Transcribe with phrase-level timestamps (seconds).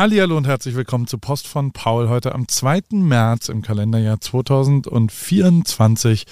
[0.00, 2.84] Hallihallo und herzlich willkommen zu Post von Paul heute am 2.
[2.92, 6.24] März im Kalenderjahr 2024,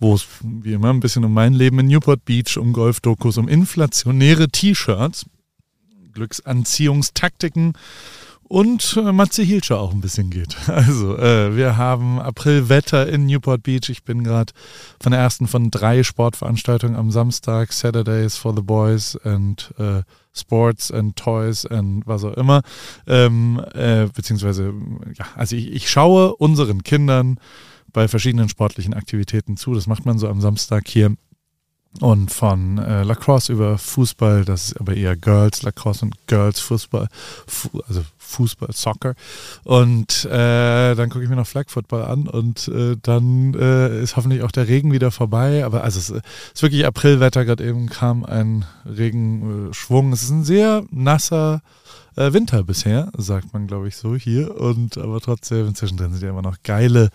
[0.00, 3.46] wo es wie immer ein bisschen um mein Leben in Newport Beach, um Golfdokus, um
[3.46, 5.26] inflationäre T-Shirts,
[6.12, 7.74] Glücksanziehungstaktiken
[8.42, 10.56] und äh, Matze Hielscher auch ein bisschen geht.
[10.66, 13.90] Also, äh, wir haben Aprilwetter in Newport Beach.
[13.90, 14.52] Ich bin gerade
[15.00, 20.02] von der ersten von drei Sportveranstaltungen am Samstag, Saturdays for the Boys and äh,
[20.34, 22.62] Sports and Toys and was auch immer.
[23.06, 24.74] Ähm, äh, beziehungsweise,
[25.16, 27.38] ja, also ich, ich schaue unseren Kindern
[27.92, 29.74] bei verschiedenen sportlichen Aktivitäten zu.
[29.74, 31.14] Das macht man so am Samstag hier
[32.00, 37.08] und von äh, Lacrosse über Fußball, das ist aber eher Girls Lacrosse und Girls Fußball,
[37.46, 39.14] Fu also Fußball, Soccer.
[39.62, 44.16] Und äh, dann gucke ich mir noch Flag Football an und äh, dann äh, ist
[44.16, 45.64] hoffentlich auch der Regen wieder vorbei.
[45.64, 50.12] Aber also es ist wirklich Aprilwetter, gerade eben kam ein Regenschwung.
[50.12, 51.62] Es ist ein sehr nasser
[52.16, 54.58] äh, Winter bisher, sagt man, glaube ich, so hier.
[54.60, 57.10] Und aber trotzdem, zwischendrin sind ja immer noch geile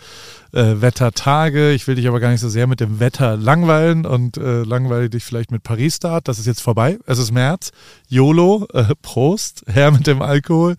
[0.51, 1.71] äh, Wettertage.
[1.71, 5.09] Ich will dich aber gar nicht so sehr mit dem Wetter langweilen und äh, langweile
[5.09, 6.27] dich vielleicht mit Paris-Start.
[6.27, 6.97] Das ist jetzt vorbei.
[7.05, 7.71] Es ist März.
[8.07, 10.75] YOLO, äh, Prost, Herr mit dem Alkohol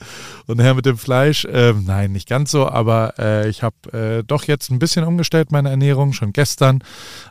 [0.46, 1.46] und Herr mit dem Fleisch.
[1.50, 5.52] Ähm, nein, nicht ganz so, aber äh, ich habe äh, doch jetzt ein bisschen umgestellt,
[5.52, 6.80] meine Ernährung, schon gestern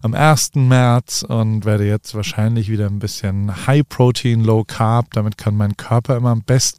[0.02, 0.56] am 1.
[0.56, 5.14] März und werde jetzt wahrscheinlich wieder ein bisschen High Protein, Low Carb.
[5.14, 6.79] Damit kann mein Körper immer am besten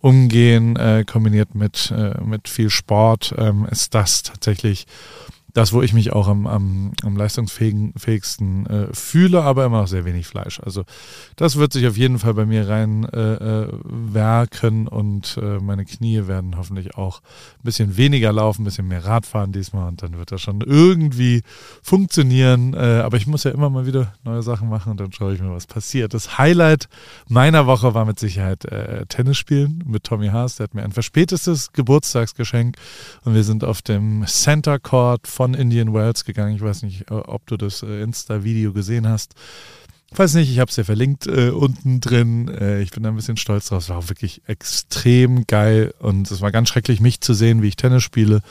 [0.00, 4.86] umgehen, äh, kombiniert mit, äh, mit viel Sport, ähm, ist das tatsächlich
[5.52, 10.04] das, wo ich mich auch am, am, am leistungsfähigsten äh, fühle, aber immer noch sehr
[10.04, 10.60] wenig Fleisch.
[10.60, 10.84] Also
[11.36, 13.68] das wird sich auf jeden Fall bei mir rein äh, äh,
[14.90, 19.52] und äh, meine Knie werden hoffentlich auch ein bisschen weniger laufen, ein bisschen mehr Radfahren
[19.52, 21.42] diesmal und dann wird das schon irgendwie
[21.82, 22.74] funktionieren.
[22.74, 25.40] Äh, aber ich muss ja immer mal wieder neue Sachen machen und dann schaue ich
[25.40, 26.14] mir, was passiert.
[26.14, 26.88] Das Highlight
[27.28, 30.56] meiner Woche war mit Sicherheit äh, Tennis spielen mit Tommy Haas.
[30.56, 32.76] Der hat mir ein verspätetes Geburtstagsgeschenk
[33.24, 36.54] und wir sind auf dem Center Court von Indian Wells gegangen.
[36.54, 39.34] Ich weiß nicht, äh, ob du das äh, Insta-Video gesehen hast.
[40.12, 42.48] Falls nicht, ich habe es dir verlinkt äh, unten drin.
[42.48, 43.84] Äh, ich bin da ein bisschen stolz drauf.
[43.84, 47.68] Es war auch wirklich extrem geil und es war ganz schrecklich, mich zu sehen, wie
[47.68, 48.42] ich Tennis spiele,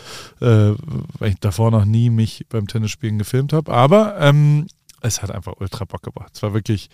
[0.42, 0.72] äh,
[1.20, 3.72] weil ich davor noch nie mich beim Tennisspielen gefilmt habe.
[3.72, 4.66] Aber ähm,
[5.02, 6.32] es hat einfach ultra Bock gebracht.
[6.34, 6.90] Es war wirklich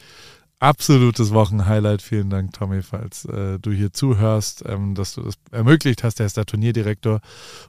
[0.60, 2.02] absolutes Wochenhighlight.
[2.02, 6.20] Vielen Dank, Tommy, falls äh, du hier zuhörst, ähm, dass du das ermöglicht hast.
[6.20, 7.20] Der ist der Turnierdirektor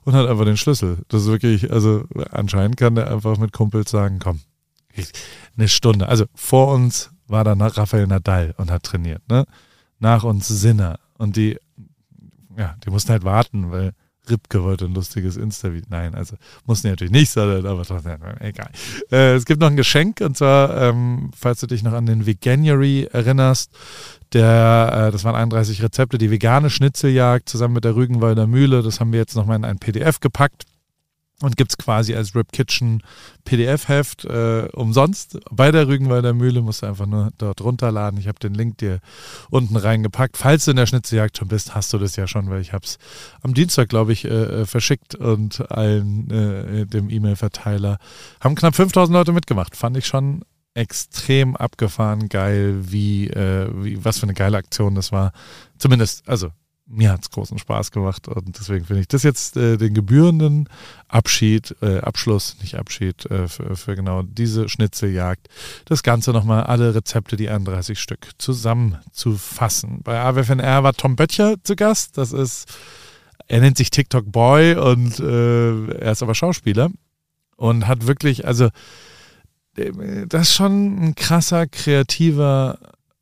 [0.04, 0.98] und hat einfach den Schlüssel.
[1.08, 4.40] Das ist wirklich, also anscheinend kann der einfach mit Kumpels sagen, komm,
[5.56, 6.08] eine Stunde.
[6.08, 9.44] Also vor uns war dann Rafael Nadal und hat trainiert, ne?
[9.98, 10.98] Nach uns Sinner.
[11.18, 11.58] Und die,
[12.56, 13.92] ja, die mussten halt warten, weil
[14.28, 15.86] Ripke wollte ein lustiges Insta-Video.
[15.88, 18.70] Nein, also mussten natürlich nicht sein, aber trotzdem, egal.
[19.10, 22.26] Äh, es gibt noch ein Geschenk und zwar, ähm, falls du dich noch an den
[22.26, 23.70] Veganuary erinnerst,
[24.32, 29.00] der, äh, das waren 31 Rezepte, die vegane Schnitzeljagd zusammen mit der Rügenwalder Mühle, das
[29.00, 30.64] haben wir jetzt nochmal in ein PDF gepackt
[31.42, 33.02] und gibt es quasi als Rip Kitchen
[33.44, 36.62] PDF-Heft äh, umsonst bei der Rügenwalder Mühle.
[36.62, 38.18] Musst du einfach nur dort runterladen.
[38.18, 39.00] Ich habe den Link dir
[39.50, 40.36] unten reingepackt.
[40.36, 42.84] Falls du in der Schnitzeljagd schon bist, hast du das ja schon, weil ich habe
[42.84, 42.98] es
[43.42, 47.98] am Dienstag, glaube ich, äh, äh, verschickt und allen äh, dem E-Mail-Verteiler
[48.40, 49.76] haben knapp 5000 Leute mitgemacht.
[49.76, 50.42] Fand ich schon
[50.72, 55.32] extrem abgefahren, geil, wie, äh, wie was für eine geile Aktion das war.
[55.78, 56.50] Zumindest, also
[56.88, 60.68] mir hat es großen Spaß gemacht und deswegen finde ich das jetzt äh, den gebührenden
[61.08, 65.48] Abschied, äh, Abschluss, nicht Abschied, äh, für, für, genau diese Schnitzeljagd.
[65.84, 70.00] Das Ganze nochmal alle Rezepte, die 31 Stück, zusammenzufassen.
[70.04, 72.18] Bei AWFNR war Tom Böttcher zu Gast.
[72.18, 72.72] Das ist,
[73.48, 76.90] er nennt sich TikTok Boy und äh, er ist aber Schauspieler
[77.56, 78.68] und hat wirklich, also
[79.76, 82.78] äh, das ist schon ein krasser, kreativer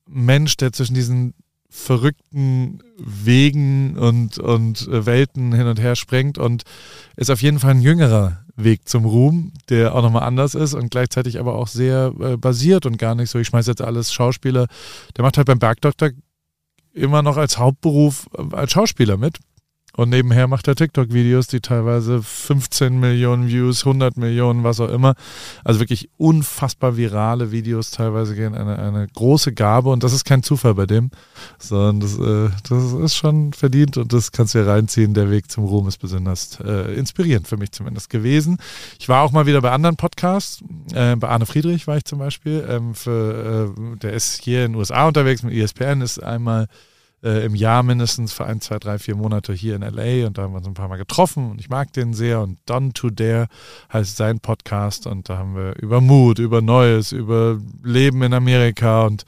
[0.07, 1.35] Mensch, der zwischen diesen
[1.75, 6.63] verrückten Wegen und, und äh, Welten hin und her sprengt und
[7.17, 10.93] ist auf jeden Fall ein jüngerer Weg zum Ruhm, der auch nochmal anders ist und
[10.93, 14.69] gleichzeitig aber auch sehr äh, basiert und gar nicht so, ich schmeiße jetzt alles Schauspieler.
[15.17, 16.11] Der macht halt beim Bergdoktor
[16.93, 19.39] immer noch als Hauptberuf äh, als Schauspieler mit.
[19.97, 25.15] Und nebenher macht er TikTok-Videos, die teilweise 15 Millionen Views, 100 Millionen, was auch immer.
[25.63, 28.55] Also wirklich unfassbar virale Videos teilweise gehen.
[28.55, 31.11] Eine, eine große Gabe und das ist kein Zufall bei dem,
[31.59, 35.15] sondern das, äh, das ist schon verdient und das kannst du ja reinziehen.
[35.15, 38.59] Der Weg zum Ruhm ist besonders äh, inspirierend für mich zumindest gewesen.
[38.99, 40.61] Ich war auch mal wieder bei anderen Podcasts.
[40.93, 42.67] Äh, bei Arne Friedrich war ich zum Beispiel.
[42.69, 46.67] Ähm, für, äh, der ist hier in den USA unterwegs mit ESPN, ist einmal
[47.25, 50.43] äh, im Jahr mindestens für ein, zwei, drei, vier Monate hier in LA und da
[50.43, 53.11] haben wir uns ein paar Mal getroffen und ich mag den sehr und Done to
[53.11, 53.49] Dare
[53.93, 59.07] heißt sein Podcast und da haben wir über Mut, über Neues, über Leben in Amerika
[59.07, 59.25] und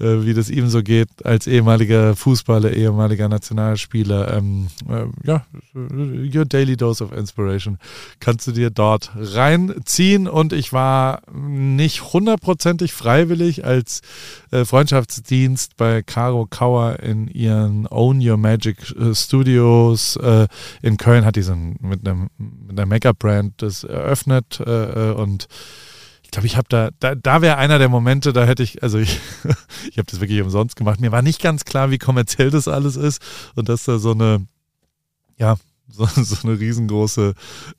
[0.00, 4.36] äh, wie das ihm so geht als ehemaliger Fußballer, ehemaliger Nationalspieler.
[4.36, 5.44] Ähm, äh, ja,
[5.74, 7.78] your daily dose of inspiration
[8.20, 14.00] kannst du dir dort reinziehen und ich war nicht hundertprozentig freiwillig als
[14.50, 20.46] äh, Freundschaftsdienst bei Caro Kauer in ihren Own Your Magic äh, Studios äh,
[20.82, 25.14] in Köln hat die so ein, mit, einem, mit einer Make-up-Brand das eröffnet äh, äh
[25.14, 25.48] und
[26.22, 28.98] ich glaube, ich habe da, da, da wäre einer der Momente, da hätte ich, also
[28.98, 29.20] ich,
[29.90, 31.00] ich habe das wirklich umsonst gemacht.
[31.00, 33.20] Mir war nicht ganz klar, wie kommerziell das alles ist
[33.54, 34.46] und dass da so eine,
[35.36, 35.56] ja,
[35.88, 37.34] so, so eine riesengroße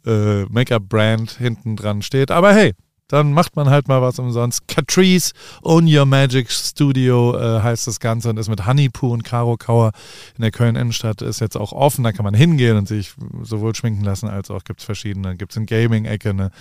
[0.06, 2.32] äh, Make-up-Brand hinten dran steht.
[2.32, 2.74] Aber hey,
[3.08, 4.68] dann macht man halt mal was umsonst.
[4.68, 9.58] Catrice Own Your Magic Studio äh, heißt das Ganze und ist mit Honeypoo und Caro
[9.58, 9.92] Kauer
[10.36, 12.04] in der Köln Innenstadt ist jetzt auch offen.
[12.04, 13.14] Da kann man hingehen und sich
[13.44, 15.36] sowohl schminken lassen als auch gibt es verschiedene.
[15.36, 16.52] Gibt es eine Gaming-Ecke, eine,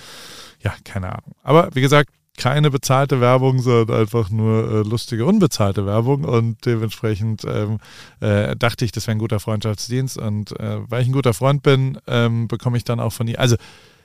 [0.63, 1.35] ja, keine Ahnung.
[1.43, 6.25] Aber wie gesagt, keine bezahlte Werbung, sondern einfach nur äh, lustige, unbezahlte Werbung.
[6.25, 7.79] Und dementsprechend ähm,
[8.21, 10.19] äh, dachte ich, das wäre ein guter Freundschaftsdienst.
[10.19, 13.39] Und äh, weil ich ein guter Freund bin, ähm, bekomme ich dann auch von ihr.
[13.39, 13.57] Also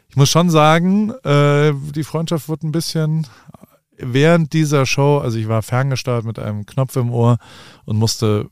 [0.09, 3.27] ich muss schon sagen, äh, die Freundschaft wurde ein bisschen
[3.97, 7.37] während dieser Show, also ich war ferngesteuert mit einem Knopf im Ohr
[7.85, 8.49] und musste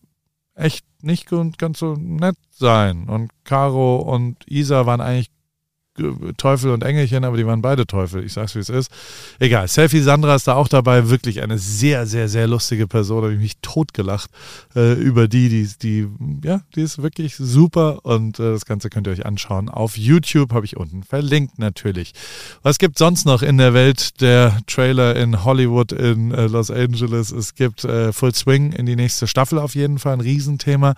[0.54, 3.08] echt nicht ganz so nett sein.
[3.08, 5.32] Und Caro und Isa waren eigentlich
[6.38, 8.24] Teufel und Engelchen, aber die waren beide Teufel.
[8.24, 8.92] Ich sag's wie es ist.
[9.40, 9.68] Egal.
[9.68, 11.10] Selfie Sandra ist da auch dabei.
[11.10, 13.22] Wirklich eine sehr, sehr, sehr lustige Person.
[13.22, 14.30] Da habe ich mich totgelacht
[14.76, 16.08] äh, über die, die, die,
[16.44, 19.70] ja, die ist wirklich super und äh, das Ganze könnt ihr euch anschauen.
[19.70, 22.14] Auf YouTube habe ich unten verlinkt natürlich.
[22.64, 27.32] Was gibt sonst noch in der Welt der Trailer in Hollywood, in äh, Los Angeles?
[27.32, 30.14] Es gibt äh, Full Swing in die nächste Staffel auf jeden Fall.
[30.14, 30.96] Ein Riesenthema.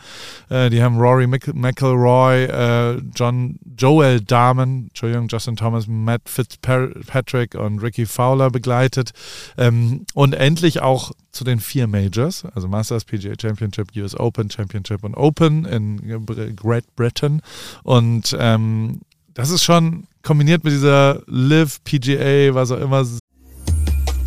[0.50, 7.80] Äh, die haben Rory McElroy, äh, John Joel Dahmen, Entschuldigung, Justin Thomas, Matt Fitzpatrick und
[7.80, 9.12] Ricky Fowler begleitet.
[9.58, 15.04] Ähm, und endlich auch zu den vier Majors, also Masters, PGA Championship, US Open, Championship
[15.04, 17.42] und Open in Great Britain.
[17.84, 19.02] Und ähm,
[19.34, 23.06] das ist schon kombiniert mit dieser Live, PGA, was auch immer.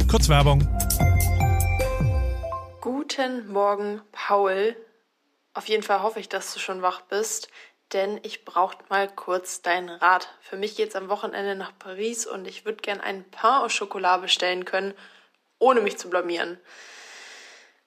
[0.09, 0.67] Kurzwerbung.
[2.81, 4.77] Guten Morgen, Paul.
[5.55, 7.49] Auf jeden Fall hoffe ich, dass du schon wach bist
[7.93, 10.29] denn ich brauche mal kurz deinen Rat.
[10.41, 13.69] Für mich geht es am Wochenende nach Paris und ich würde gern ein Pain au
[13.69, 14.95] Chocolat bestellen können,
[15.59, 16.59] ohne mich zu blamieren.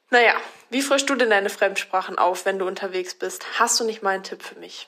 [0.09, 0.35] Naja,
[0.69, 3.59] wie frischst du denn deine Fremdsprachen auf, wenn du unterwegs bist?
[3.59, 4.87] Hast du nicht mal einen Tipp für mich?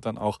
[0.00, 0.40] dann auch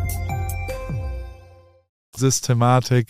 [2.21, 3.09] Systematik.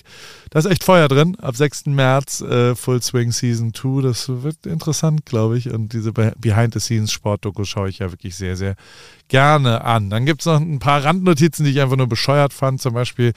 [0.49, 1.37] Da ist echt Feuer drin.
[1.39, 1.85] Ab 6.
[1.87, 4.01] März äh, Full Swing Season 2.
[4.01, 5.69] Das wird interessant, glaube ich.
[5.69, 8.75] Und diese Behind-the-Scenes-Sportdoku schaue ich ja wirklich sehr, sehr
[9.27, 10.09] gerne an.
[10.09, 12.81] Dann gibt es noch ein paar Randnotizen, die ich einfach nur bescheuert fand.
[12.81, 13.33] Zum Beispiel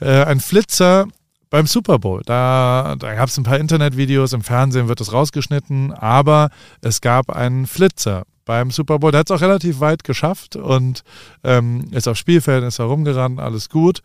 [0.00, 1.06] äh, ein Flitzer
[1.50, 2.22] beim Super Bowl.
[2.24, 6.50] Da, da gab es ein paar Internetvideos, im Fernsehen wird das rausgeschnitten, aber
[6.82, 9.12] es gab einen Flitzer beim Super Bowl.
[9.12, 11.04] Der hat es auch relativ weit geschafft und
[11.44, 14.02] ähm, ist auf Spielfeld, ist herumgerannt, alles gut.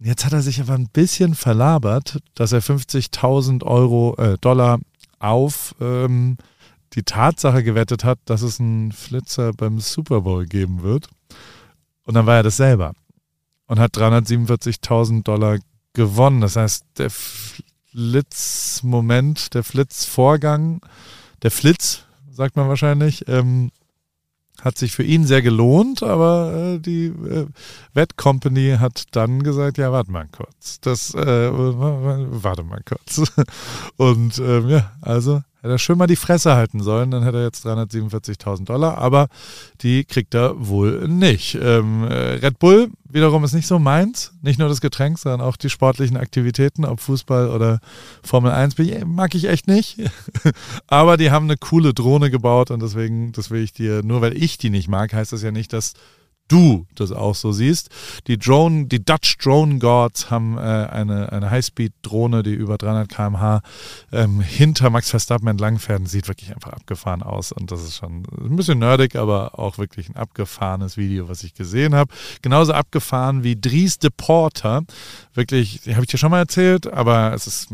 [0.00, 4.78] Jetzt hat er sich aber ein bisschen verlabert, dass er 50.000 Euro, äh, Dollar
[5.18, 6.36] auf ähm,
[6.92, 11.08] die Tatsache gewettet hat, dass es einen Flitzer beim Super Bowl geben wird.
[12.04, 12.92] Und dann war er das selber
[13.66, 15.58] und hat 347.000 Dollar
[15.92, 16.40] gewonnen.
[16.40, 17.10] Das heißt, der
[17.90, 20.80] Flitzmoment, der Flitzvorgang,
[21.42, 23.70] der Flitz, sagt man wahrscheinlich, ähm,
[24.62, 27.46] hat sich für ihn sehr gelohnt, aber äh, die äh,
[27.94, 30.80] Wettcompany hat dann gesagt, ja, warte mal kurz.
[30.80, 33.22] Das, äh, warte mal kurz.
[33.96, 37.44] Und ähm, ja, also Hätte er schön mal die Fresse halten sollen, dann hätte er
[37.44, 39.28] jetzt 347.000 Dollar, aber
[39.80, 41.56] die kriegt er wohl nicht.
[41.60, 45.56] Ähm, äh, Red Bull wiederum ist nicht so meins, nicht nur das Getränk, sondern auch
[45.56, 47.80] die sportlichen Aktivitäten, ob Fußball oder
[48.22, 49.98] Formel 1, mag ich echt nicht.
[50.86, 54.40] aber die haben eine coole Drohne gebaut und deswegen, das will ich dir, nur weil
[54.40, 55.94] ich die nicht mag, heißt das ja nicht, dass
[56.48, 57.90] du das auch so siehst.
[58.26, 63.60] Die Drone, die Dutch Drone Gods haben äh, eine, eine Highspeed-Drohne, die über 300 km/h
[64.12, 66.08] ähm, hinter Max Verstappen entlangfährt.
[66.08, 70.08] Sieht wirklich einfach abgefahren aus und das ist schon ein bisschen nerdig, aber auch wirklich
[70.08, 72.12] ein abgefahrenes Video, was ich gesehen habe.
[72.42, 74.82] Genauso abgefahren wie Dries de Porter.
[75.34, 77.68] Wirklich, habe ich dir schon mal erzählt, aber es ist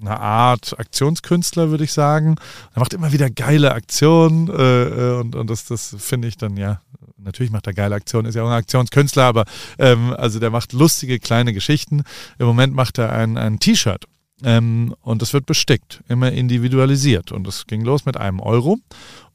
[0.00, 2.36] eine Art Aktionskünstler, würde ich sagen.
[2.74, 6.56] Er macht immer wieder geile Aktionen äh, äh und, und das, das finde ich dann
[6.56, 6.80] ja
[7.16, 9.44] natürlich macht er geile Aktionen, ist ja auch ein Aktionskünstler, aber
[9.78, 12.02] ähm, also der macht lustige kleine Geschichten.
[12.38, 14.04] Im Moment macht er ein, ein T-Shirt.
[14.42, 17.32] Ähm, und das wird bestickt, immer individualisiert.
[17.32, 18.78] Und das ging los mit einem Euro.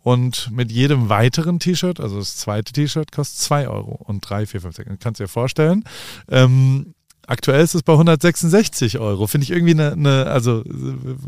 [0.01, 4.61] Und mit jedem weiteren T-Shirt, also das zweite T-Shirt, kostet zwei Euro und drei, vier,
[4.61, 4.89] fünf, sechs.
[4.99, 5.83] Kannst du dir vorstellen.
[6.29, 6.93] Ähm,
[7.27, 9.27] aktuell ist es bei 166 Euro.
[9.27, 10.63] Finde ich irgendwie eine, eine, also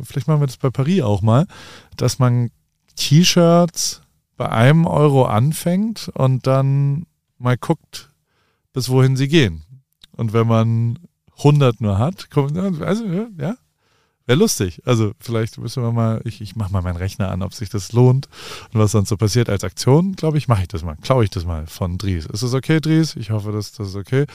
[0.04, 1.48] vielleicht machen wir das bei Paris auch mal,
[1.98, 2.50] dass man
[2.96, 4.01] T-Shirts
[4.42, 7.06] bei einem Euro anfängt und dann
[7.38, 8.10] mal guckt,
[8.74, 9.62] bis wohin sie gehen.
[10.14, 10.98] Und wenn man
[11.38, 13.06] 100 nur hat, kommt, also,
[13.38, 13.54] ja,
[14.28, 14.82] Wäre lustig.
[14.86, 17.92] Also vielleicht müssen wir mal, ich, ich mache mal meinen Rechner an, ob sich das
[17.92, 18.30] lohnt
[18.72, 20.16] und was dann so passiert als Aktion.
[20.16, 20.96] Glaube ich, mache ich das mal.
[21.02, 22.28] Klaue ich das mal von Dries.
[22.28, 23.16] Ist das okay, Dries?
[23.16, 24.26] Ich hoffe, dass das ist okay.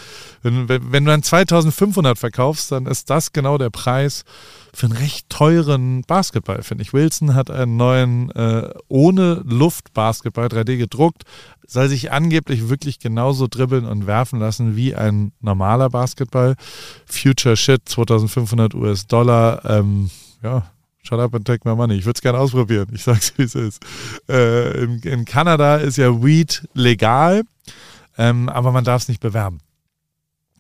[0.43, 4.25] Wenn, wenn, wenn du dann 2500 verkaufst, dann ist das genau der Preis
[4.77, 6.93] für einen recht teuren Basketball, finde ich.
[6.93, 11.23] Wilson hat einen neuen äh, ohne Luft Basketball 3D gedruckt,
[11.67, 16.57] soll sich angeblich wirklich genauso dribbeln und werfen lassen wie ein normaler Basketball.
[17.07, 19.65] Future Shit, 2500 US-Dollar.
[19.65, 20.11] Ähm,
[20.43, 20.71] ja,
[21.03, 21.95] shut up and take my money.
[21.95, 22.89] Ich würde es gerne ausprobieren.
[22.93, 23.83] Ich sag's, wie es ist.
[24.29, 27.45] Äh, in, in, Kanada ist ja Weed legal,
[28.19, 29.61] ähm, aber man darf es nicht bewerben.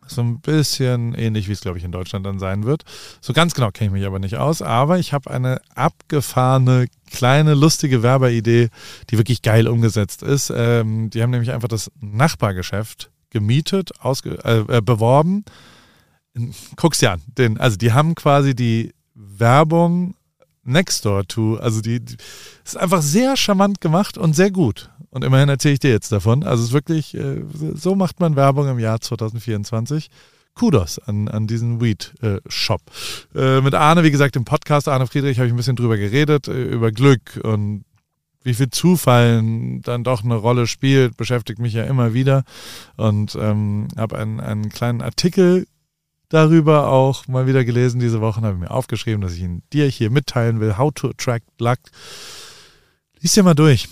[0.06, 2.82] So ein bisschen ähnlich, wie es, glaube ich, in Deutschland dann sein wird.
[3.20, 4.62] So ganz genau kenne ich mich aber nicht aus.
[4.62, 8.68] Aber ich habe eine abgefahrene, kleine, lustige Werbeidee,
[9.10, 10.52] die wirklich geil umgesetzt ist.
[10.54, 15.44] Ähm, die haben nämlich einfach das Nachbargeschäft gemietet, ausge äh, äh beworben.
[16.76, 17.22] Guck's dir an.
[17.26, 20.15] Den, also die haben quasi die Werbung
[20.66, 22.16] next door to, also die, die
[22.64, 24.90] ist einfach sehr charmant gemacht und sehr gut.
[25.11, 26.42] Und immerhin erzähle ich dir jetzt davon.
[26.42, 27.42] Also es ist wirklich, äh,
[27.75, 30.08] so macht man Werbung im Jahr 2024.
[30.54, 32.80] Kudos an, an diesen Weed-Shop.
[33.35, 36.49] Äh, mit Arne, wie gesagt, im Podcast Arne Friedrich habe ich ein bisschen drüber geredet,
[36.49, 37.85] äh, über Glück und
[38.42, 39.42] wie viel Zufall
[39.82, 42.44] dann doch eine Rolle spielt, beschäftigt mich ja immer wieder.
[42.96, 45.66] Und ähm, habe einen, einen kleinen Artikel
[46.28, 49.87] darüber auch mal wieder gelesen diese Woche, habe ich mir aufgeschrieben, dass ich ihn dir
[49.87, 50.78] hier mitteilen will.
[50.78, 51.78] How to attract luck.
[53.21, 53.88] Lies dir mal durch.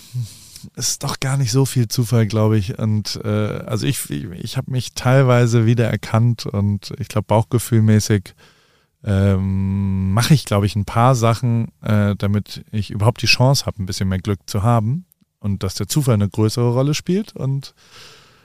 [0.75, 2.79] Ist doch gar nicht so viel Zufall, glaube ich.
[2.79, 8.33] Und äh, also ich, ich, ich habe mich teilweise wieder erkannt und ich glaube bauchgefühlmäßig
[9.03, 13.81] ähm, mache ich, glaube ich, ein paar Sachen, äh, damit ich überhaupt die Chance habe,
[13.81, 15.05] ein bisschen mehr Glück zu haben
[15.39, 17.35] und dass der Zufall eine größere Rolle spielt.
[17.35, 17.75] Und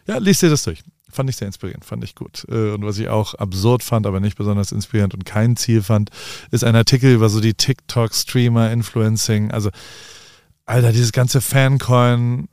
[0.06, 0.82] ja, liest dir das durch.
[1.08, 2.46] Fand ich sehr inspirierend, fand ich gut.
[2.48, 6.10] Äh, und was ich auch absurd fand, aber nicht besonders inspirierend und kein Ziel fand,
[6.50, 9.50] ist ein Artikel über so die TikTok-Streamer, Influencing.
[9.50, 9.70] Also,
[10.66, 12.48] Alter, dieses ganze Fancoin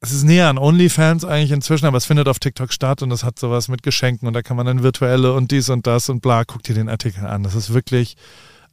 [0.00, 3.22] es ist näher an OnlyFans eigentlich inzwischen, aber es findet auf TikTok statt und es
[3.22, 6.22] hat sowas mit Geschenken und da kann man dann virtuelle und dies und das und
[6.22, 6.44] bla.
[6.44, 7.42] Guck dir den Artikel an.
[7.42, 8.16] Das ist wirklich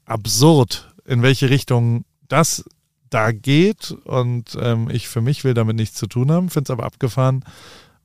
[0.06, 2.64] absurd, in welche Richtung das
[3.10, 6.72] da geht und ähm, ich für mich will damit nichts zu tun haben, finde es
[6.72, 7.44] aber abgefahren,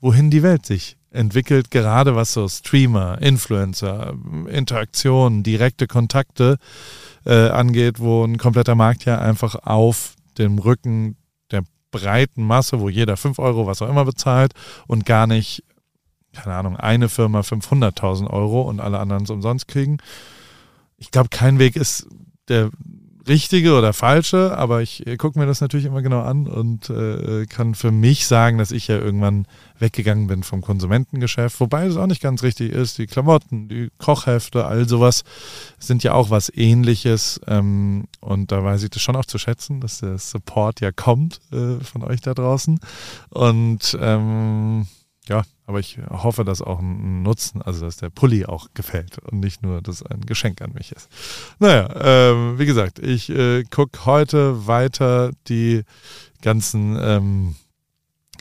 [0.01, 4.15] wohin die Welt sich entwickelt, gerade was so Streamer, Influencer,
[4.49, 6.59] Interaktionen, direkte Kontakte
[7.27, 11.17] äh, angeht, wo ein kompletter Markt ja einfach auf dem Rücken
[11.93, 14.55] breiten Masse, wo jeder 5 Euro, was auch immer bezahlt
[14.89, 15.63] und gar nicht,
[16.33, 19.99] keine Ahnung, eine Firma 500.000 Euro und alle anderen es umsonst kriegen.
[20.97, 22.09] Ich glaube, kein Weg ist
[22.49, 22.71] der
[23.29, 27.47] richtige oder falsche, aber ich äh, gucke mir das natürlich immer genau an und äh,
[27.47, 29.47] kann für mich sagen, dass ich ja irgendwann
[29.79, 32.99] weggegangen bin vom Konsumentengeschäft, wobei es auch nicht ganz richtig ist.
[32.99, 35.25] Die Klamotten, die Kochhefte, all sowas
[35.79, 39.81] sind ja auch was ähnliches ähm, und da weiß ich das schon auch zu schätzen,
[39.81, 42.81] dass der Support ja kommt äh, von euch da draußen
[43.31, 44.87] und ähm,
[45.29, 49.41] ja, aber ich hoffe, dass auch ein Nutzen, also dass der Pulli auch gefällt und
[49.41, 51.09] nicht nur, dass ein Geschenk an mich ist.
[51.59, 55.85] Naja, ähm, wie gesagt, ich äh, gucke heute weiter die
[56.43, 57.55] ganzen, ähm,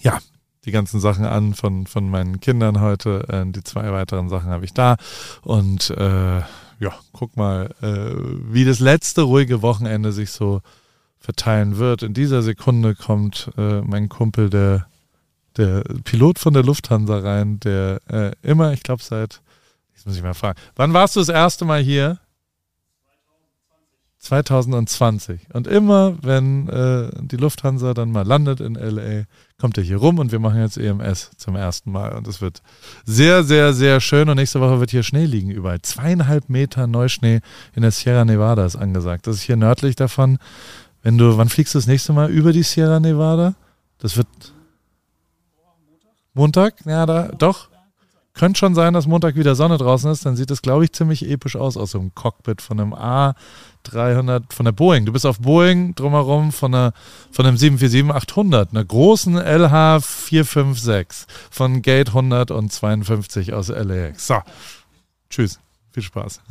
[0.02, 0.18] ja,
[0.66, 3.26] die ganzen Sachen an von, von meinen Kindern heute.
[3.30, 4.98] Äh, die zwei weiteren Sachen habe ich da.
[5.44, 8.16] Und äh, ja, guck mal, äh,
[8.52, 10.62] wie das letzte ruhige Wochenende sich so
[11.20, 12.02] verteilen wird.
[12.02, 14.88] In dieser Sekunde kommt äh, mein Kumpel, der
[15.58, 19.42] der Pilot von der Lufthansa rein, der äh, immer, ich glaube seit,
[19.94, 22.20] jetzt muss ich mal fragen, wann warst du das erste Mal hier?
[24.22, 25.48] 2020.
[25.54, 29.24] Und immer, wenn äh, die Lufthansa dann mal landet in LA,
[29.60, 32.14] kommt er hier rum und wir machen jetzt EMS zum ersten Mal.
[32.14, 32.62] Und es wird
[33.04, 34.30] sehr, sehr, sehr schön.
[34.30, 35.82] Und nächste Woche wird hier Schnee liegen überall.
[35.82, 37.42] Zweieinhalb Meter Neuschnee
[37.74, 39.26] in der Sierra Nevada ist angesagt.
[39.26, 40.38] Das ist hier nördlich davon.
[41.02, 43.56] Wenn du, wann fliegst du das nächste Mal über die Sierra Nevada?
[43.98, 44.28] Das wird
[46.42, 46.74] Montag?
[46.88, 47.70] Ja, da, doch.
[48.34, 50.26] Könnte schon sein, dass Montag wieder Sonne draußen ist.
[50.26, 54.52] Dann sieht es, glaube ich, ziemlich episch aus aus so einem Cockpit von einem A300,
[54.52, 55.06] von der Boeing.
[55.06, 56.94] Du bist auf Boeing drumherum von, einer,
[57.32, 64.26] von einem 747-800, einer großen LH456 von Gate 152 aus LAX.
[64.26, 64.40] So,
[65.30, 65.60] tschüss.
[65.92, 66.42] Viel Spaß.